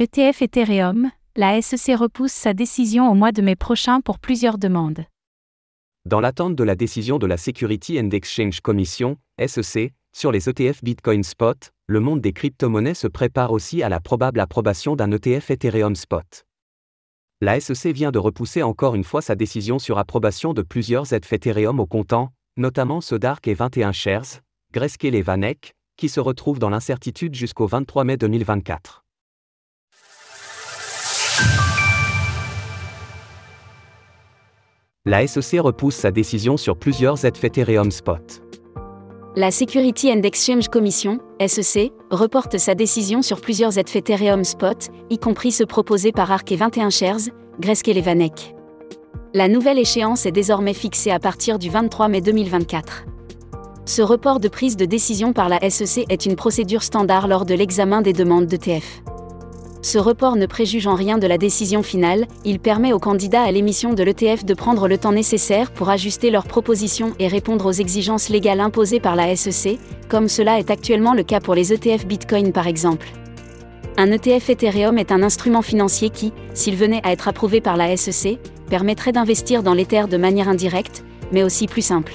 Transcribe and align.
ETF 0.00 0.42
Ethereum, 0.42 1.10
la 1.34 1.60
SEC 1.60 1.98
repousse 1.98 2.30
sa 2.30 2.54
décision 2.54 3.10
au 3.10 3.14
mois 3.14 3.32
de 3.32 3.42
mai 3.42 3.56
prochain 3.56 4.00
pour 4.00 4.20
plusieurs 4.20 4.56
demandes. 4.56 5.04
Dans 6.04 6.20
l'attente 6.20 6.54
de 6.54 6.62
la 6.62 6.76
décision 6.76 7.18
de 7.18 7.26
la 7.26 7.36
Security 7.36 7.98
and 7.98 8.10
Exchange 8.10 8.60
Commission, 8.60 9.16
SEC, 9.44 9.92
sur 10.16 10.30
les 10.30 10.48
ETF 10.48 10.84
Bitcoin 10.84 11.24
Spot, 11.24 11.72
le 11.88 11.98
monde 11.98 12.20
des 12.20 12.32
crypto-monnaies 12.32 12.94
se 12.94 13.08
prépare 13.08 13.50
aussi 13.50 13.82
à 13.82 13.88
la 13.88 13.98
probable 13.98 14.38
approbation 14.38 14.94
d'un 14.94 15.10
ETF 15.10 15.50
Ethereum 15.50 15.96
Spot. 15.96 16.46
La 17.40 17.58
SEC 17.58 17.92
vient 17.92 18.12
de 18.12 18.20
repousser 18.20 18.62
encore 18.62 18.94
une 18.94 19.02
fois 19.02 19.20
sa 19.20 19.34
décision 19.34 19.80
sur 19.80 19.98
approbation 19.98 20.54
de 20.54 20.62
plusieurs 20.62 21.12
ETF 21.12 21.32
Ethereum 21.32 21.80
au 21.80 21.86
comptant, 21.86 22.30
notamment 22.56 23.00
ceux 23.00 23.18
d'ARC 23.18 23.48
et 23.48 23.54
21 23.54 23.90
Shares, 23.90 24.42
Grayscale 24.72 25.16
et 25.16 25.22
Vanek, 25.22 25.74
qui 25.96 26.08
se 26.08 26.20
retrouvent 26.20 26.60
dans 26.60 26.70
l'incertitude 26.70 27.34
jusqu'au 27.34 27.66
23 27.66 28.04
mai 28.04 28.16
2024. 28.16 29.02
La 35.10 35.26
SEC 35.26 35.58
repousse 35.58 35.94
sa 35.94 36.10
décision 36.10 36.58
sur 36.58 36.76
plusieurs 36.76 37.24
ETF 37.24 37.44
Ethereum 37.44 37.90
Spot. 37.90 38.42
La 39.36 39.50
Security 39.50 40.12
and 40.12 40.20
Exchange 40.22 40.68
Commission, 40.68 41.18
SEC, 41.40 41.92
reporte 42.10 42.58
sa 42.58 42.74
décision 42.74 43.22
sur 43.22 43.40
plusieurs 43.40 43.78
ETF 43.78 43.96
Ethereum 43.96 44.44
Spot, 44.44 44.76
y 45.08 45.16
compris 45.16 45.50
ceux 45.50 45.64
proposés 45.64 46.12
par 46.12 46.30
ARC 46.30 46.52
et 46.52 46.56
21 46.56 46.90
Shares, 46.90 47.30
Grayscale 47.58 47.96
et 47.96 48.02
Vanek. 48.02 48.54
La 49.32 49.48
nouvelle 49.48 49.78
échéance 49.78 50.26
est 50.26 50.30
désormais 50.30 50.74
fixée 50.74 51.10
à 51.10 51.18
partir 51.18 51.58
du 51.58 51.70
23 51.70 52.08
mai 52.08 52.20
2024. 52.20 53.06
Ce 53.86 54.02
report 54.02 54.40
de 54.40 54.48
prise 54.48 54.76
de 54.76 54.84
décision 54.84 55.32
par 55.32 55.48
la 55.48 55.70
SEC 55.70 56.04
est 56.10 56.26
une 56.26 56.36
procédure 56.36 56.82
standard 56.82 57.28
lors 57.28 57.46
de 57.46 57.54
l'examen 57.54 58.02
des 58.02 58.12
demandes 58.12 58.44
d'ETF. 58.44 59.00
Ce 59.80 59.98
report 59.98 60.36
ne 60.36 60.46
préjuge 60.46 60.86
en 60.86 60.94
rien 60.94 61.18
de 61.18 61.26
la 61.26 61.38
décision 61.38 61.82
finale, 61.82 62.26
il 62.44 62.58
permet 62.58 62.92
aux 62.92 62.98
candidats 62.98 63.42
à 63.42 63.52
l'émission 63.52 63.94
de 63.94 64.02
l'ETF 64.02 64.44
de 64.44 64.54
prendre 64.54 64.88
le 64.88 64.98
temps 64.98 65.12
nécessaire 65.12 65.70
pour 65.70 65.88
ajuster 65.88 66.30
leurs 66.30 66.46
propositions 66.46 67.12
et 67.18 67.28
répondre 67.28 67.66
aux 67.66 67.72
exigences 67.72 68.28
légales 68.28 68.60
imposées 68.60 69.00
par 69.00 69.14
la 69.14 69.34
SEC, 69.36 69.78
comme 70.08 70.28
cela 70.28 70.58
est 70.58 70.70
actuellement 70.70 71.14
le 71.14 71.22
cas 71.22 71.40
pour 71.40 71.54
les 71.54 71.72
ETF 71.72 72.06
Bitcoin 72.06 72.52
par 72.52 72.66
exemple. 72.66 73.06
Un 73.96 74.10
ETF 74.10 74.50
Ethereum 74.50 74.98
est 74.98 75.12
un 75.12 75.22
instrument 75.22 75.62
financier 75.62 76.10
qui, 76.10 76.32
s'il 76.54 76.76
venait 76.76 77.00
à 77.04 77.12
être 77.12 77.28
approuvé 77.28 77.60
par 77.60 77.76
la 77.76 77.96
SEC, 77.96 78.38
permettrait 78.68 79.12
d'investir 79.12 79.62
dans 79.62 79.74
l'Ether 79.74 80.04
de 80.10 80.16
manière 80.16 80.48
indirecte, 80.48 81.04
mais 81.32 81.42
aussi 81.42 81.66
plus 81.66 81.82
simple 81.82 82.12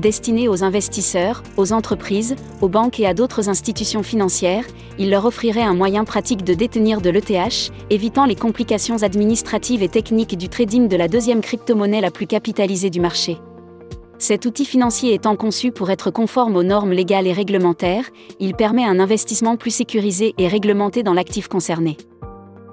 destiné 0.00 0.48
aux 0.48 0.64
investisseurs, 0.64 1.42
aux 1.56 1.72
entreprises, 1.72 2.36
aux 2.60 2.68
banques 2.68 3.00
et 3.00 3.06
à 3.06 3.14
d'autres 3.14 3.48
institutions 3.48 4.02
financières, 4.02 4.64
il 4.98 5.10
leur 5.10 5.24
offrirait 5.24 5.62
un 5.62 5.74
moyen 5.74 6.04
pratique 6.04 6.44
de 6.44 6.54
détenir 6.54 7.00
de 7.00 7.10
l'ETH, 7.10 7.72
évitant 7.90 8.24
les 8.24 8.34
complications 8.34 9.02
administratives 9.02 9.82
et 9.82 9.88
techniques 9.88 10.36
du 10.36 10.48
trading 10.48 10.88
de 10.88 10.96
la 10.96 11.08
deuxième 11.08 11.40
crypto-monnaie 11.40 12.00
la 12.00 12.10
plus 12.10 12.26
capitalisée 12.26 12.90
du 12.90 13.00
marché. 13.00 13.38
Cet 14.20 14.46
outil 14.46 14.64
financier 14.64 15.14
étant 15.14 15.36
conçu 15.36 15.70
pour 15.70 15.90
être 15.90 16.10
conforme 16.10 16.56
aux 16.56 16.64
normes 16.64 16.92
légales 16.92 17.28
et 17.28 17.32
réglementaires, 17.32 18.10
il 18.40 18.54
permet 18.54 18.84
un 18.84 18.98
investissement 18.98 19.56
plus 19.56 19.70
sécurisé 19.70 20.34
et 20.38 20.48
réglementé 20.48 21.04
dans 21.04 21.14
l'actif 21.14 21.46
concerné. 21.46 21.96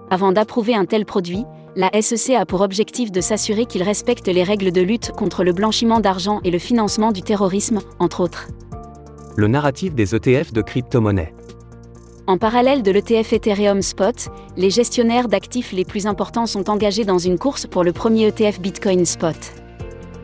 Avant 0.09 0.31
d'approuver 0.31 0.73
un 0.75 0.85
tel 0.85 1.05
produit, 1.05 1.45
la 1.75 1.89
SEC 2.01 2.35
a 2.35 2.45
pour 2.45 2.61
objectif 2.61 3.11
de 3.11 3.19
s'assurer 3.19 3.65
qu'il 3.65 3.83
respecte 3.83 4.27
les 4.27 4.43
règles 4.43 4.71
de 4.71 4.81
lutte 4.81 5.11
contre 5.11 5.43
le 5.43 5.51
blanchiment 5.51 5.99
d'argent 5.99 6.39
et 6.45 6.51
le 6.51 6.59
financement 6.59 7.11
du 7.11 7.21
terrorisme, 7.21 7.81
entre 7.99 8.21
autres. 8.21 8.47
Le 9.35 9.47
narratif 9.47 9.93
des 9.93 10.15
ETF 10.15 10.53
de 10.53 10.61
crypto-monnaies. 10.61 11.33
En 12.27 12.37
parallèle 12.37 12.81
de 12.81 12.91
l'ETF 12.91 13.33
Ethereum 13.33 13.81
Spot, 13.81 14.15
les 14.55 14.69
gestionnaires 14.69 15.27
d'actifs 15.27 15.73
les 15.73 15.83
plus 15.83 16.07
importants 16.07 16.45
sont 16.45 16.69
engagés 16.69 17.03
dans 17.03 17.19
une 17.19 17.37
course 17.37 17.67
pour 17.67 17.83
le 17.83 17.91
premier 17.91 18.27
ETF 18.27 18.61
Bitcoin 18.61 19.05
Spot. 19.05 19.35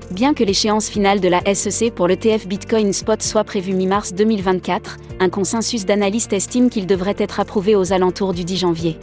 Bien 0.09 0.33
que 0.33 0.43
l'échéance 0.43 0.89
finale 0.89 1.19
de 1.19 1.27
la 1.27 1.41
SEC 1.53 1.93
pour 1.93 2.07
l'ETF 2.07 2.47
Bitcoin 2.47 2.93
Spot 2.93 3.21
soit 3.21 3.43
prévue 3.43 3.73
mi-mars 3.73 4.13
2024, 4.13 4.97
un 5.19 5.29
consensus 5.29 5.85
d'analystes 5.85 6.33
estime 6.33 6.69
qu'il 6.69 6.87
devrait 6.87 7.15
être 7.17 7.39
approuvé 7.39 7.75
aux 7.75 7.93
alentours 7.93 8.33
du 8.33 8.45
10 8.45 8.57
janvier. 8.57 8.97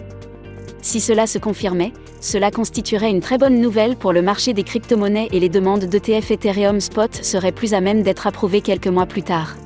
Si 0.81 1.01
cela 1.01 1.27
se 1.27 1.39
confirmait, 1.39 1.93
cela 2.21 2.51
constituerait 2.51 3.11
une 3.11 3.21
très 3.21 3.39
bonne 3.39 3.61
nouvelle 3.61 3.97
pour 3.97 4.13
le 4.13 4.23
marché 4.23 4.53
des 4.53 4.63
crypto-monnaies 4.63 5.29
et 5.33 5.41
les 5.41 5.49
demandes 5.49 5.85
d'ETF 5.85 6.31
Ethereum 6.31 6.81
Spot 6.81 7.13
seraient 7.13 7.53
plus 7.53 7.75
à 7.75 7.81
même 7.81 8.03
d'être 8.03 8.27
approuvées 8.27 8.61
quelques 8.61 8.89
mois 8.89 9.07
plus 9.07 9.23
tard. 9.23 9.57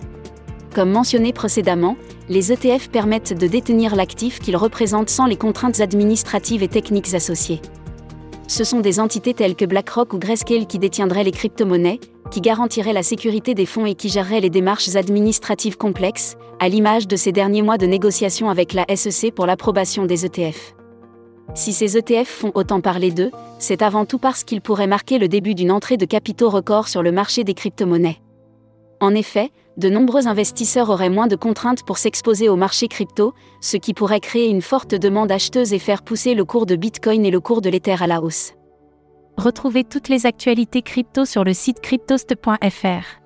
Comme 0.75 0.91
mentionné 0.91 1.33
précédemment, 1.33 1.97
les 2.29 2.53
ETF 2.53 2.89
permettent 2.89 3.37
de 3.37 3.47
détenir 3.47 3.95
l'actif 3.95 4.39
qu'ils 4.39 4.57
représentent 4.57 5.11
sans 5.11 5.27
les 5.27 5.37
contraintes 5.37 5.81
administratives 5.81 6.63
et 6.63 6.69
techniques 6.69 7.15
associées. 7.15 7.61
Ce 8.49 8.65
sont 8.65 8.81
des 8.81 9.01
entités 9.01 9.35
telles 9.35 9.55
que 9.55 9.65
BlackRock 9.65 10.15
ou 10.15 10.19
Grayscale 10.19 10.67
qui 10.67 10.79
détiendraient 10.79 11.25
les 11.25 11.31
crypto-monnaies, 11.31 12.01
qui 12.31 12.41
garantiraient 12.41 12.95
la 12.95 13.03
sécurité 13.03 13.55
des 13.55 13.67
fonds 13.67 13.87
et 13.87 13.95
qui 13.95 14.09
géreraient 14.09 14.41
les 14.41 14.51
démarches 14.51 14.97
administratives 14.97 15.77
complexes, 15.77 16.37
à 16.59 16.69
l'image 16.69 17.07
de 17.07 17.17
ces 17.17 17.33
derniers 17.33 17.63
mois 17.63 17.77
de 17.77 17.87
négociations 17.87 18.49
avec 18.49 18.73
la 18.73 18.87
SEC 18.95 19.35
pour 19.35 19.47
l'approbation 19.47 20.07
des 20.07 20.25
ETF. 20.25 20.75
Si 21.55 21.73
ces 21.73 21.99
ETF 21.99 22.29
font 22.29 22.53
autant 22.55 22.81
parler 22.81 23.11
d'eux, 23.11 23.31
c'est 23.59 23.83
avant 23.83 24.07
tout 24.07 24.19
parce 24.19 24.45
qu'ils 24.45 24.61
pourraient 24.61 24.87
marquer 24.87 25.19
le 25.19 25.29
début 25.29 25.55
d'une 25.55 25.71
entrée 25.71 25.97
de 25.97 26.07
capitaux 26.07 26.51
records 26.51 26.89
sur 26.89 27.03
le 27.03 27.13
marché 27.13 27.45
des 27.45 27.55
crypto-monnaies. 27.55 28.21
En 29.01 29.15
effet, 29.15 29.51
de 29.77 29.89
nombreux 29.89 30.29
investisseurs 30.29 30.91
auraient 30.91 31.11
moins 31.11 31.27
de 31.27 31.37
contraintes 31.37 31.85
pour 31.85 31.99
s'exposer 31.99 32.49
au 32.49 32.57
marché 32.57 32.89
crypto, 32.89 33.35
ce 33.61 33.77
qui 33.77 33.95
pourrait 33.95 34.21
créer 34.21 34.49
une 34.49 34.63
forte 34.63 34.95
demande 34.95 35.33
acheteuse 35.33 35.73
et 35.73 35.79
faire 35.79 36.03
pousser 36.03 36.35
le 36.35 36.45
cours 36.45 36.67
de 36.67 36.77
Bitcoin 36.77 37.25
et 37.25 37.31
le 37.31 37.41
cours 37.41 37.63
de 37.63 37.71
l'Ether 37.71 37.97
à 38.01 38.07
la 38.07 38.23
hausse. 38.23 38.53
Retrouvez 39.37 39.85
toutes 39.85 40.09
les 40.09 40.27
actualités 40.27 40.83
crypto 40.83 41.25
sur 41.25 41.43
le 41.43 41.55
site 41.55 41.81
cryptost.fr. 41.81 43.23